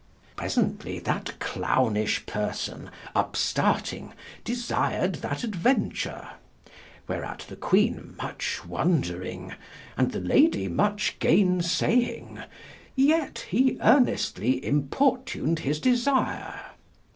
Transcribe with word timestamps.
Presently 0.35 0.97
that 0.97 1.35
clownish 1.39 2.25
person, 2.25 2.89
upstarting, 3.15 4.13
desired 4.43 5.13
that 5.21 5.43
adventure: 5.43 6.27
whereat 7.07 7.45
the 7.47 7.55
Queene 7.55 8.15
much 8.19 8.65
wondering, 8.65 9.53
and 9.95 10.11
the 10.11 10.19
lady 10.19 10.67
much 10.67 11.17
gainesaying, 11.19 12.41
yet 12.95 13.45
he 13.51 13.77
earnestly 13.79 14.65
importuned 14.65 15.59
his 15.59 15.79
desire. 15.79 16.59